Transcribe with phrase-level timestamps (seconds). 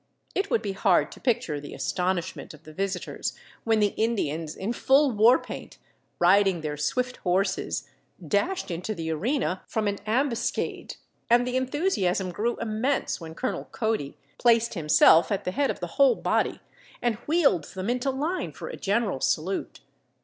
[0.33, 4.73] It would be hard to picture the astonishment of the visitors when the Indians, in
[4.73, 5.77] full war paint,
[6.17, 7.87] riding their swift horses,
[8.27, 10.95] dashed into the arena from an ambuscade,
[11.29, 15.85] and the enthusiasm grew immense when Colonel Cody placed himself at the head of the
[16.01, 16.61] whole body
[16.99, 19.81] and wheeled them into line for a general salute.